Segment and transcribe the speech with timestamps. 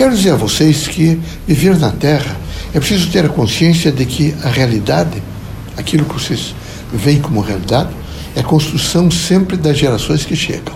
[0.00, 2.34] Quero dizer a vocês que viver na Terra
[2.72, 5.22] é preciso ter a consciência de que a realidade,
[5.76, 6.54] aquilo que vocês
[6.90, 7.90] veem como realidade,
[8.34, 10.74] é construção sempre das gerações que chegam.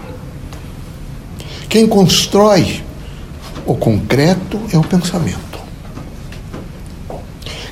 [1.71, 2.82] Quem constrói
[3.64, 5.59] o concreto é o pensamento.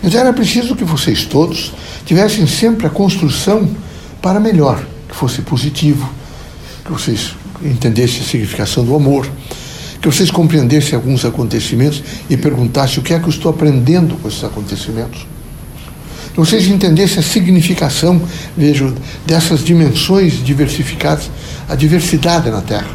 [0.02, 1.74] Então era preciso que vocês todos
[2.06, 3.68] tivessem sempre a construção
[4.22, 6.10] para melhor, que fosse positivo,
[6.82, 9.30] que vocês entendessem a significação do amor,
[10.02, 14.26] que vocês compreendessem alguns acontecimentos e perguntassem o que é que eu estou aprendendo com
[14.26, 15.24] esses acontecimentos.
[16.34, 18.20] Que vocês entendessem a significação,
[18.56, 18.92] vejo,
[19.24, 21.30] dessas dimensões diversificadas,
[21.68, 22.90] a diversidade na Terra,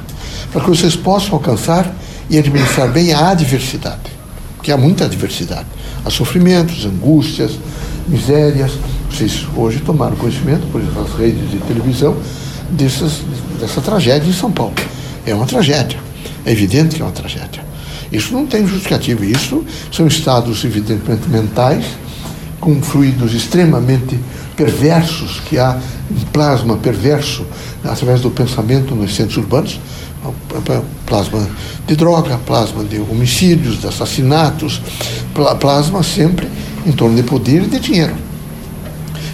[0.51, 1.95] para que vocês possam alcançar
[2.29, 4.11] e administrar bem a adversidade,
[4.61, 5.65] que há muita adversidade.
[6.03, 7.53] Há sofrimentos, angústias,
[8.05, 8.73] misérias.
[9.09, 12.17] Vocês hoje tomaram conhecimento, por exemplo, as redes de televisão,
[12.69, 13.21] dessas,
[13.61, 14.73] dessa tragédia em São Paulo.
[15.25, 16.06] É uma tragédia.
[16.47, 17.61] É evidente que é uma tragédia.
[18.09, 19.21] Isso não tem justificativo.
[19.25, 21.83] Isso são estados, evidentemente, mentais,
[22.57, 24.17] com fluidos extremamente
[24.55, 25.77] perversos, que há
[26.09, 27.45] um plasma perverso
[27.83, 29.77] através do pensamento nos centros urbanos,
[31.05, 31.45] plasma
[31.85, 34.81] de droga, plasma de homicídios, de assassinatos,
[35.59, 36.47] plasma sempre
[36.85, 38.15] em torno de poder e de dinheiro,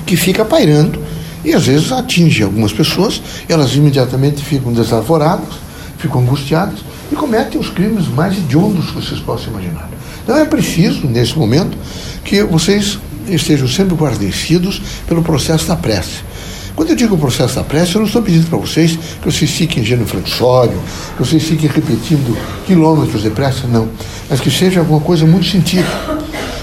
[0.04, 1.00] que fica pairando
[1.46, 5.54] e às vezes atinge algumas pessoas, elas imediatamente ficam desarvoradas,
[6.00, 6.80] ficam angustiadas
[7.14, 9.88] e cometem os crimes mais hediondos que vocês possam imaginar.
[10.24, 11.78] Então é preciso, nesse momento,
[12.26, 12.98] que vocês
[13.30, 16.24] estejam sempre guarnecidos pelo processo da prece.
[16.76, 19.84] Quando eu digo processo da prece, eu não estou pedindo para vocês que vocês fiquem
[19.84, 20.82] genuflexório,
[21.16, 23.88] que vocês fiquem repetindo quilômetros de prece, não.
[24.28, 25.86] Mas que seja alguma coisa muito sentido.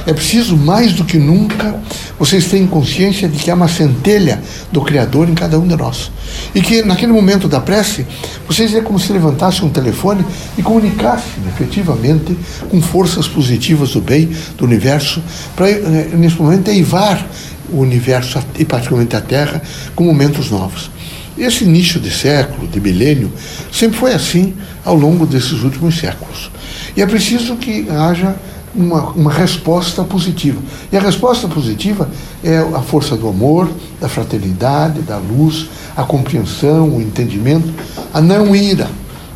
[0.05, 1.79] É preciso, mais do que nunca,
[2.21, 6.13] vocês tenham consciência de que há uma centelha do Criador em cada um de nós.
[6.55, 8.07] E que, naquele momento da prece,
[8.47, 10.23] vocês é como se levantassem um telefone
[10.59, 12.37] e comunicassem efetivamente
[12.69, 15.23] com forças positivas do bem, do universo,
[15.57, 17.27] para, eh, nesse momento, eivar
[17.73, 19.63] o universo e particularmente a Terra
[19.97, 20.91] com momentos novos.
[21.39, 23.33] Esse início de século, de milênio,
[23.73, 24.53] sempre foi assim
[24.85, 26.51] ao longo desses últimos séculos.
[26.95, 28.37] E é preciso que haja
[28.75, 30.61] uma, uma resposta positiva.
[30.93, 32.09] E a resposta positiva
[32.43, 33.71] é a força do amor,
[34.01, 37.73] da fraternidade, da luz, a compreensão, o entendimento,
[38.13, 38.89] a não ira,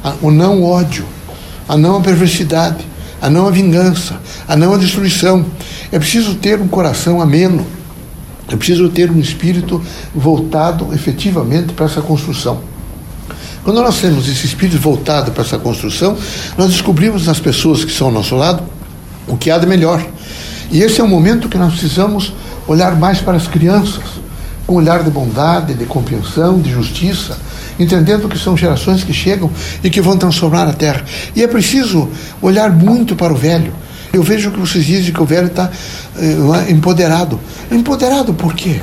[0.02, 1.04] a, o não ódio,
[1.68, 2.84] a não perversidade,
[3.20, 5.44] a não vingança, a não destruição.
[5.90, 7.66] É preciso ter um coração ameno
[8.48, 9.80] é preciso ter um espírito
[10.14, 12.60] voltado efetivamente para essa construção.
[13.62, 16.16] Quando nós temos esse espírito voltado para essa construção,
[16.58, 18.62] nós descobrimos nas pessoas que são ao nosso lado
[19.26, 20.04] o que há de melhor.
[20.70, 22.32] E esse é o momento que nós precisamos
[22.66, 24.02] olhar mais para as crianças,
[24.66, 27.36] com um olhar de bondade, de compreensão, de justiça,
[27.78, 29.50] entendendo que são gerações que chegam
[29.82, 31.04] e que vão transformar a terra.
[31.36, 32.08] E é preciso
[32.40, 33.72] olhar muito para o velho.
[34.12, 35.70] Eu vejo que vocês dizem que o velho está
[36.16, 37.38] eh, empoderado.
[37.70, 38.80] Empoderado por quê?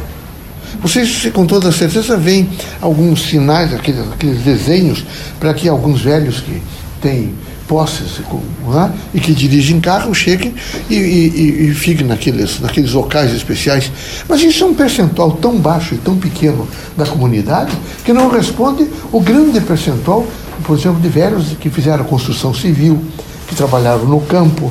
[0.82, 2.50] Vocês, com toda certeza, veem
[2.82, 5.06] alguns sinais, aqueles, aqueles desenhos,
[5.40, 6.62] para que alguns velhos que
[7.02, 7.34] têm
[7.72, 8.92] posses é?
[9.14, 10.54] e que dirigem carro cheguem
[10.90, 13.90] e, e, e, fiquem naqueles, naqueles locais especiais.
[14.28, 16.68] Mas isso é um percentual tão baixo e tão pequeno
[16.98, 17.72] da comunidade
[18.04, 20.28] que não responde o grande percentual,
[20.66, 23.02] por exemplo, de velhos que fizeram construção civil,
[23.48, 24.70] que trabalharam no campo,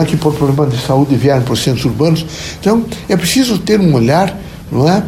[0.00, 2.24] é que por problema de saúde vieram para os centros urbanos.
[2.58, 4.34] Então, é preciso ter um olhar,
[4.72, 5.02] não é,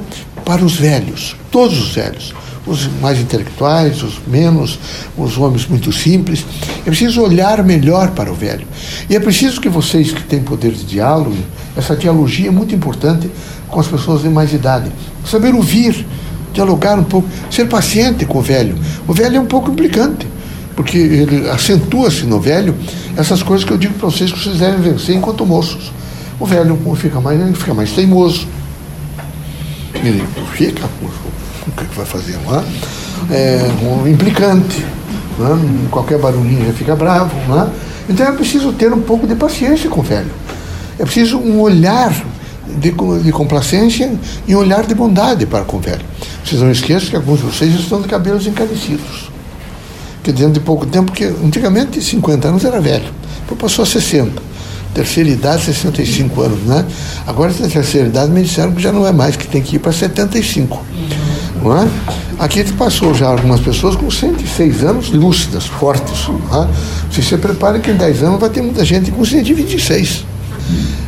[0.45, 2.35] para os velhos, todos os velhos,
[2.67, 4.79] os mais intelectuais, os menos,
[5.17, 6.45] os homens muito simples.
[6.81, 8.67] É preciso olhar melhor para o velho.
[9.11, 11.37] E é preciso que vocês que têm poder de diálogo,
[11.77, 13.31] essa dialogia é muito importante
[13.69, 14.91] com as pessoas de mais idade.
[15.25, 16.07] Saber ouvir,
[16.53, 18.77] dialogar um pouco, ser paciente com o velho.
[19.09, 20.27] O velho é um pouco implicante
[20.75, 22.75] porque ele acentua-se no velho
[23.17, 25.93] essas coisas que eu digo para vocês que vocês devem vencer enquanto moços.
[26.41, 28.47] O velho fica mais, fica mais teimoso.
[29.95, 30.25] Ele
[30.55, 30.89] fica,
[31.69, 32.65] o que vai fazer lá?
[33.31, 34.85] É, um implicante.
[35.39, 35.89] Né?
[35.91, 37.35] Qualquer barulhinho já fica bravo.
[37.53, 37.71] Né?
[38.09, 40.31] Então é preciso ter um pouco de paciência com o velho.
[40.99, 42.13] É preciso um olhar
[42.79, 42.93] de,
[43.23, 44.13] de complacência
[44.47, 46.05] e um olhar de bondade para com o velho.
[46.45, 49.33] Vocês não esqueçam que alguns de vocês estão de cabelos encarecidos
[50.23, 53.05] que dentro de pouco tempo, porque antigamente 50 anos era velho,
[53.41, 54.53] depois passou a 60.
[54.95, 56.85] Terceira idade, 65 anos, né?
[57.27, 59.79] Agora, na terceira idade, me disseram que já não é mais, que tem que ir
[59.79, 60.85] para 75.
[61.63, 61.89] Não é?
[62.39, 66.29] Aqui passou já algumas pessoas com 106 anos, lúcidas, fortes.
[66.29, 67.13] É?
[67.15, 70.25] Se você prepara que em 10 anos vai ter muita gente com 126.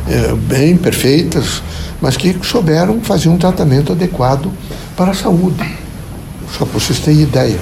[0.07, 1.61] É, bem perfeitas,
[2.01, 4.51] mas que souberam fazer um tratamento adequado
[4.95, 5.63] para a saúde.
[6.57, 7.59] Só para vocês terem ideia.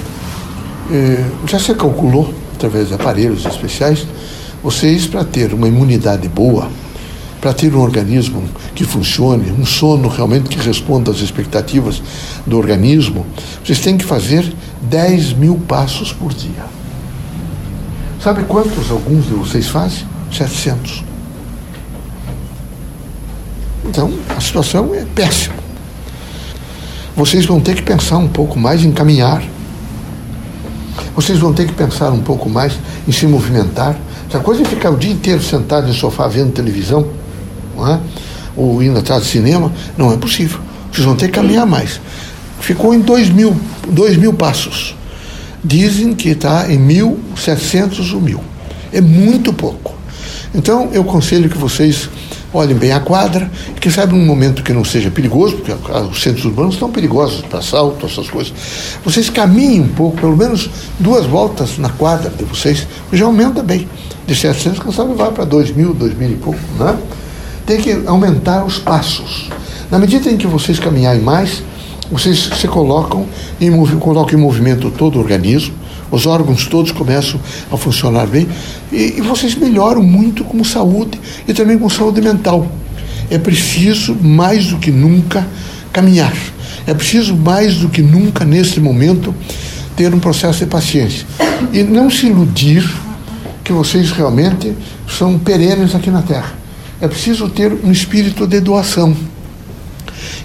[0.92, 4.06] É, já se calculou, através de aparelhos especiais,
[4.62, 6.70] Vocês, para ter uma imunidade boa,
[7.44, 8.42] para ter um organismo
[8.74, 12.02] que funcione, um sono realmente que responda às expectativas
[12.46, 13.26] do organismo,
[13.62, 14.50] vocês têm que fazer
[14.80, 16.64] 10 mil passos por dia.
[18.18, 20.06] Sabe quantos alguns de vocês fazem?
[20.32, 21.04] 700.
[23.84, 25.56] Então, a situação é péssima.
[27.14, 29.44] Vocês vão ter que pensar um pouco mais em caminhar.
[31.14, 32.72] Vocês vão ter que pensar um pouco mais
[33.06, 33.98] em se movimentar.
[34.30, 37.06] Essa coisa de ficar o dia inteiro sentado no sofá vendo televisão,
[37.88, 38.00] é?
[38.56, 40.60] ou indo atrás de cinema, não é possível.
[40.92, 42.00] Vocês vão ter que caminhar mais.
[42.60, 43.56] Ficou em dois mil,
[43.88, 44.94] dois mil passos.
[45.62, 48.40] Dizem que está em 1.700 ou mil.
[48.92, 49.94] É muito pouco.
[50.54, 52.08] Então, eu aconselho que vocês
[52.52, 56.22] olhem bem a quadra, e quem sabe num momento que não seja perigoso, porque os
[56.22, 58.52] centros urbanos estão perigosos para assalto, essas coisas,
[59.04, 60.70] vocês caminhem um pouco, pelo menos
[61.00, 63.88] duas voltas na quadra de vocês, já aumenta bem.
[64.24, 66.96] De 700, quem sabe vai para 2 mil, 2 mil e pouco, né?
[67.66, 69.48] Tem que aumentar os passos.
[69.90, 71.62] Na medida em que vocês caminharem mais,
[72.10, 73.26] vocês se colocam
[73.60, 75.74] em, colocam em movimento todo o organismo,
[76.10, 77.40] os órgãos todos começam
[77.72, 78.46] a funcionar bem
[78.92, 81.18] e, e vocês melhoram muito como saúde
[81.48, 82.70] e também com saúde mental.
[83.30, 85.46] É preciso, mais do que nunca,
[85.92, 86.34] caminhar.
[86.86, 89.34] É preciso, mais do que nunca, nesse momento,
[89.96, 91.26] ter um processo de paciência.
[91.72, 92.84] E não se iludir
[93.62, 94.74] que vocês realmente
[95.08, 96.63] são perenes aqui na Terra.
[97.04, 99.14] É preciso ter um espírito de doação.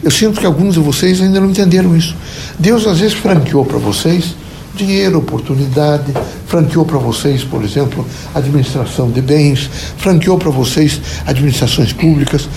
[0.03, 2.13] Eu sinto que alguns de vocês ainda não entenderam isso.
[2.59, 4.35] Deus às vezes franqueou para vocês
[4.75, 6.13] dinheiro, oportunidade,
[6.47, 12.47] franqueou para vocês, por exemplo, administração de bens, franqueou para vocês administrações públicas,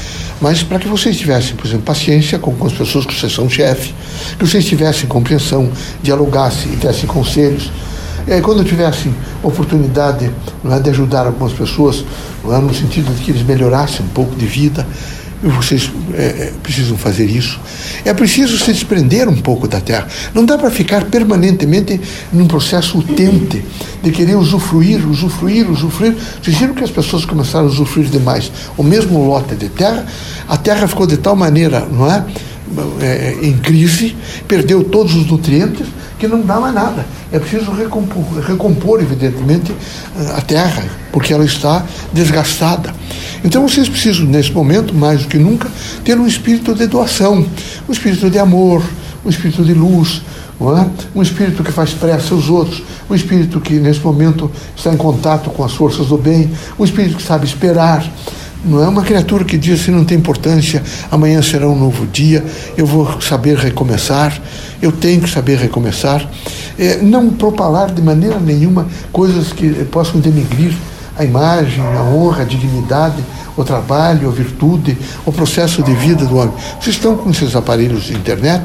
[0.41, 3.49] mas para que vocês tivessem, por exemplo, paciência com, com as pessoas que vocês são
[3.49, 3.95] chefe,
[4.39, 5.71] que vocês tivessem compreensão,
[6.03, 7.71] dialogassem e dessem conselhos.
[8.27, 10.31] E aí, quando tivessem oportunidade
[10.65, 12.05] é, de ajudar algumas pessoas,
[12.45, 14.87] é, no sentido de que eles melhorassem um pouco de vida,
[15.43, 17.59] vocês é, é, precisam fazer isso.
[18.05, 20.07] É preciso se desprender um pouco da terra.
[20.33, 22.01] Não dá para ficar permanentemente
[22.33, 23.65] num processo utente
[24.03, 26.15] de querer usufruir, usufruir, usufruir.
[26.41, 28.53] Vocês viram que as pessoas começaram a usufruir demais.
[28.77, 30.07] O mesmo lote de terra,
[30.49, 32.25] a terra ficou de tal maneira, não é?
[33.01, 34.17] é em crise,
[34.47, 35.87] perdeu todos os nutrientes
[36.23, 37.05] que não dá mais nada.
[37.33, 39.75] É preciso recompor, recompor, evidentemente,
[40.37, 42.95] a terra, porque ela está desgastada.
[43.43, 45.69] Então vocês precisam, nesse momento, mais do que nunca,
[46.05, 47.45] ter um espírito de doação,
[47.89, 48.85] um espírito de amor,
[49.27, 50.23] um espírito de luz,
[50.61, 50.87] é?
[51.13, 55.51] um espírito que faz pressa aos outros, um espírito que nesse momento está em contato
[55.51, 58.09] com as forças do bem, um espírito que sabe esperar.
[58.65, 62.45] Não é uma criatura que diz assim, não tem importância, amanhã será um novo dia,
[62.77, 64.41] eu vou saber recomeçar,
[64.81, 66.25] eu tenho que saber recomeçar.
[66.79, 70.73] É, não propalar de maneira nenhuma coisas que possam denegrir
[71.19, 73.23] a imagem, a honra, a dignidade,
[73.57, 76.55] o trabalho, a virtude, o processo de vida do homem.
[76.81, 78.63] Vocês estão com esses aparelhos de internet,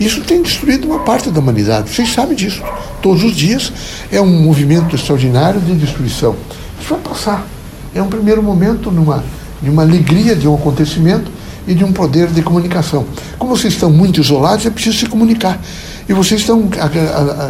[0.00, 1.90] isso tem destruído uma parte da humanidade.
[1.90, 2.62] Vocês sabem disso.
[3.00, 3.72] Todos os dias
[4.10, 6.34] é um movimento extraordinário de destruição.
[6.80, 7.53] Isso vai passar.
[7.94, 9.24] É um primeiro momento numa,
[9.62, 11.30] de uma alegria de um acontecimento
[11.66, 13.06] e de um poder de comunicação.
[13.38, 15.60] Como vocês estão muito isolados, é preciso se comunicar.
[16.08, 16.68] E vocês estão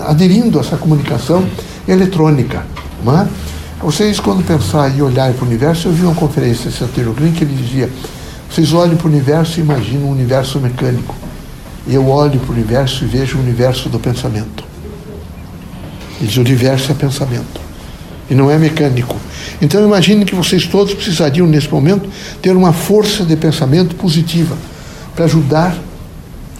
[0.07, 1.45] aderindo a essa comunicação
[1.89, 2.65] eletrônica.
[3.03, 3.27] Não é?
[3.81, 7.33] Vocês, quando pensar e olharem para o universo, eu vi uma conferência de Santiago Green
[7.33, 7.91] que ele dizia:
[8.49, 11.15] vocês olhem para o universo e imaginam um universo mecânico.
[11.87, 14.65] Eu olho para o universo e vejo o universo do pensamento.
[16.19, 17.64] Ele diz: o universo é pensamento.
[18.31, 19.17] E não é mecânico.
[19.61, 22.09] Então imagine que vocês todos precisariam, nesse momento,
[22.41, 24.57] ter uma força de pensamento positiva
[25.15, 25.77] para ajudar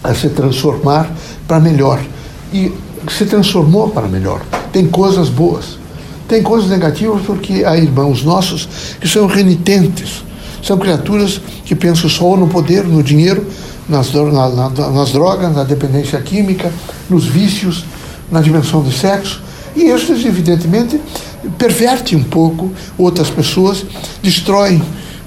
[0.03, 1.11] a se transformar
[1.49, 2.01] para melhor.
[2.53, 2.73] E
[3.11, 4.43] se transformou para melhor.
[4.73, 5.79] Tem coisas boas.
[6.29, 8.69] Tem coisas negativas porque há irmãos nossos
[9.01, 10.25] que são renitentes,
[10.63, 13.47] são criaturas que pensam só no poder, no dinheiro,
[13.89, 16.73] nas, na, na, nas drogas, na dependência química,
[17.11, 17.85] nos vícios,
[18.31, 19.43] na dimensão do sexo.
[19.77, 20.99] E estes, evidentemente,
[21.59, 23.85] pervertem um pouco outras pessoas,
[24.23, 24.83] destroem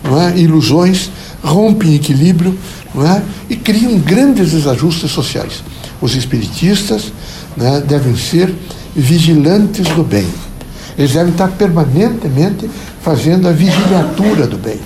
[0.05, 1.09] é, ilusões,
[1.43, 2.57] rompem equilíbrio
[2.95, 5.63] é, e criam grandes desajustes sociais.
[6.01, 7.11] Os espiritistas
[7.55, 8.53] né, devem ser
[8.95, 10.27] vigilantes do bem.
[10.97, 12.69] Eles devem estar permanentemente
[13.01, 14.79] fazendo a vigiliatura do bem.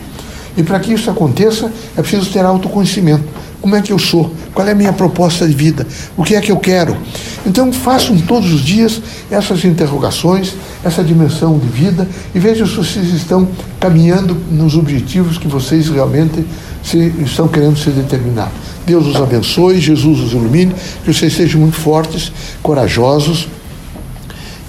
[0.57, 3.23] E para que isso aconteça, é preciso ter autoconhecimento.
[3.61, 4.33] Como é que eu sou?
[4.53, 5.87] Qual é a minha proposta de vida?
[6.17, 6.97] O que é que eu quero?
[7.45, 10.53] Então façam todos os dias essas interrogações,
[10.83, 13.47] essa dimensão de vida e vejam se vocês estão
[13.79, 16.45] caminhando nos objetivos que vocês realmente
[16.83, 18.51] se, estão querendo se determinar.
[18.85, 22.31] Deus os abençoe, Jesus os ilumine, que vocês sejam muito fortes,
[22.61, 23.47] corajosos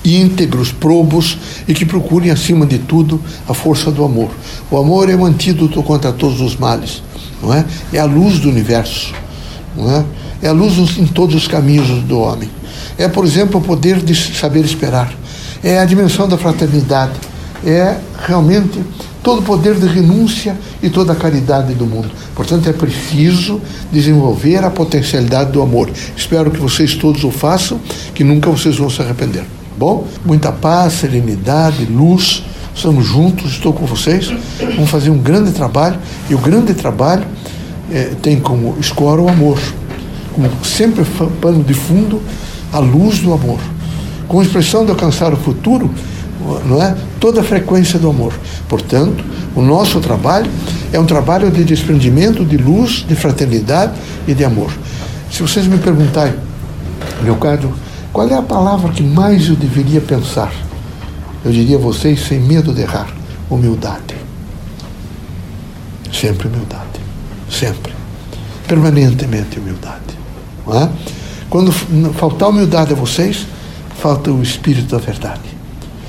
[0.05, 4.31] íntegros, probos e que procurem, acima de tudo, a força do amor.
[4.71, 7.03] O amor é um antídoto contra todos os males,
[7.43, 7.65] não é?
[7.93, 9.15] É a luz do universo,
[9.76, 10.05] não é?
[10.43, 12.50] É a luz em todos os caminhos do homem.
[12.99, 15.12] É, por exemplo, o poder de saber esperar.
[15.62, 17.12] É a dimensão da fraternidade.
[17.64, 18.81] É realmente
[19.23, 22.11] todo o poder de renúncia e toda a caridade do mundo.
[22.35, 23.61] Portanto, é preciso
[23.93, 25.88] desenvolver a potencialidade do amor.
[26.17, 27.81] Espero que vocês todos o façam,
[28.14, 29.45] que nunca vocês vão se arrepender.
[29.79, 32.45] Bom, muita paz, serenidade, luz.
[32.75, 34.33] Estamos juntos, estou com vocês.
[34.59, 35.99] Vamos fazer um grande trabalho.
[36.29, 37.25] E o grande trabalho
[37.91, 39.59] é, tem como escora o amor.
[40.33, 41.05] Como sempre
[41.41, 42.21] pano de fundo,
[42.73, 43.61] a luz do amor.
[44.27, 45.91] Com a expressão de alcançar o futuro,
[46.67, 46.97] não é?
[47.21, 48.33] Toda a frequência do amor.
[48.69, 49.25] Portanto,
[49.55, 50.51] o nosso trabalho
[50.93, 53.93] é um trabalho de desprendimento, de luz, de fraternidade
[54.27, 54.73] e de amor.
[55.31, 56.35] Se vocês me perguntarem,
[57.23, 57.73] Leocádio,
[58.12, 60.53] qual é a palavra que mais eu deveria pensar?
[61.45, 63.09] Eu diria a vocês, sem medo de errar,
[63.51, 64.15] humildade.
[66.12, 67.01] Sempre humildade.
[67.52, 67.92] Sempre.
[68.66, 70.00] Permanentemente humildade.
[70.68, 70.88] É?
[71.50, 71.71] Quando
[72.14, 73.47] faltar humildade a vocês,
[74.00, 75.40] falta o espírito da verdade.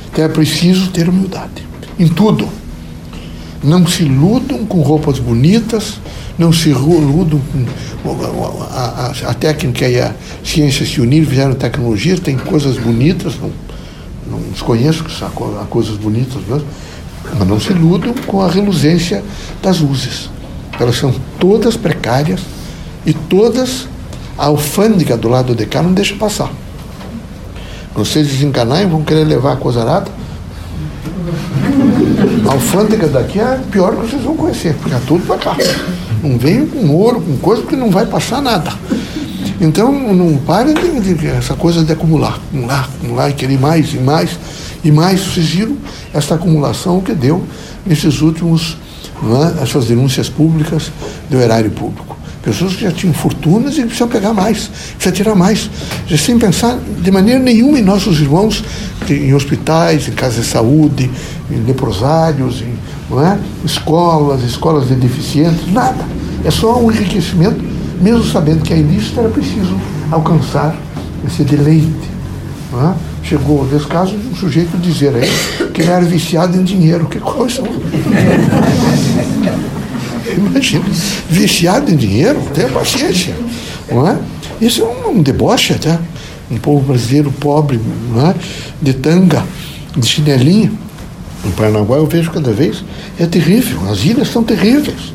[0.09, 1.67] Então é preciso ter humildade.
[1.99, 2.47] Em tudo.
[3.61, 5.95] Não se iludam com roupas bonitas,
[6.37, 8.23] não se iludam com
[8.71, 13.51] a, a, a, técnica e a ciência se uniram, fizeram tecnologia, tem coisas bonitas, não,
[14.29, 15.13] não desconheço que
[15.69, 16.67] coisas bonitas mesmo,
[17.37, 19.23] mas não se iludam com a reluzência
[19.61, 20.29] das luzes.
[20.83, 22.41] Elas são todas precárias
[23.05, 23.87] e todas
[24.37, 26.51] a alfândega do lado de cá não deixa passar.
[27.95, 30.11] Vocês desencanarem, vão querer levar a coisa arada,
[32.45, 35.55] a alfândega daqui é a pior que vocês vão conhecer, porque é tudo para cá.
[36.21, 38.73] Não venham com ouro, com coisa, porque não vai passar nada.
[39.61, 43.97] Então, não parem de, de, essa coisa de acumular, acumular, acumular e querer mais e
[43.97, 44.37] mais
[44.83, 45.21] e mais.
[45.21, 45.77] Vocês viram
[46.13, 47.43] essa acumulação que deu
[47.85, 48.77] nesses últimos,
[49.23, 50.91] é, essas denúncias públicas
[51.29, 52.17] do erário público.
[52.41, 55.69] Pessoas que já tinham fortunas e precisam pegar mais, precisam tirar mais.
[56.07, 58.63] Já sem pensar de maneira nenhuma em nossos irmãos
[59.09, 61.09] em hospitais, em casas de saúde,
[61.51, 62.73] em leprosários, em
[63.19, 63.37] é?
[63.65, 66.05] escolas, escolas de deficientes, nada.
[66.43, 67.63] É só um enriquecimento,
[68.01, 69.77] mesmo sabendo que é ilícito, era preciso
[70.11, 70.75] alcançar
[71.25, 72.11] esse deleite.
[72.73, 72.93] É?
[73.23, 75.29] Chegou, nesse caso, um sujeito dizer aí
[75.73, 77.05] que ele era viciado em dinheiro.
[77.05, 77.61] Que coisa!
[80.53, 80.85] Imagina,
[81.27, 83.35] viciado em dinheiro, tenha paciência.
[83.91, 84.19] Não é?
[84.61, 85.99] Isso é um, deboche até.
[86.51, 87.79] Um povo brasileiro pobre,
[88.11, 88.35] não é?
[88.79, 89.43] de tanga,
[89.97, 90.77] de chinelinho.
[91.43, 92.83] No Paranaguá eu vejo cada vez,
[93.19, 95.13] é terrível, as ilhas são terríveis.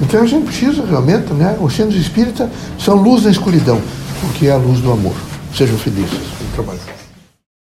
[0.00, 1.56] Então a gente precisa realmente, né?
[1.60, 3.80] Os centros espíritas são luz na escuridão,
[4.20, 5.14] porque é a luz do amor.
[5.54, 6.18] Sejam felizes.
[6.54, 7.01] Trabalho.